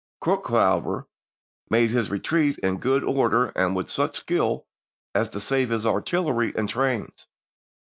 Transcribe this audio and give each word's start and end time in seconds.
Crook, 0.19 0.47
however, 0.49 1.07
made 1.69 1.91
his 1.91 2.09
retreat 2.09 2.57
in 2.63 2.79
good 2.79 3.03
order 3.03 3.51
and 3.55 3.75
with 3.75 3.87
such 3.87 4.15
skill 4.15 4.65
as 5.13 5.29
to 5.29 5.39
save 5.39 5.69
his 5.69 5.85
artillery 5.85 6.51
and 6.55 6.67
trains. 6.67 7.27